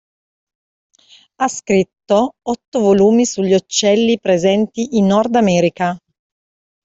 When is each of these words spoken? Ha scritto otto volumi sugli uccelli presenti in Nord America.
Ha 1.37 1.47
scritto 1.47 2.31
otto 2.41 2.79
volumi 2.79 3.23
sugli 3.27 3.53
uccelli 3.53 4.19
presenti 4.19 4.97
in 4.97 5.05
Nord 5.05 5.35
America. 5.35 5.95